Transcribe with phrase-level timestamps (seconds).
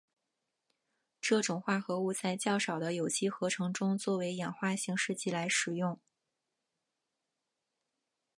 [1.21, 5.99] 这种化合物在较少的有机合成中作为氧化性试剂来使用。